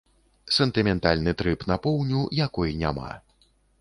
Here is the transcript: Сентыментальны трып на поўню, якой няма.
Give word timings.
Сентыментальны 0.55 1.33
трып 1.41 1.65
на 1.73 1.77
поўню, 1.83 2.21
якой 2.41 2.75
няма. 2.81 3.11